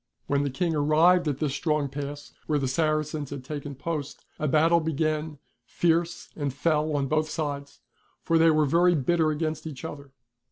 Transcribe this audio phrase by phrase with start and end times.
[0.25, 4.47] When the King arrived at this strong pass where the Saracens had taken post, a
[4.47, 7.81] battle began, fierce and fell on both sides,
[8.23, 10.09] for they were very bitter against each other.